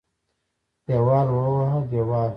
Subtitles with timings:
[0.85, 2.29] دېوال ووهه دېوال.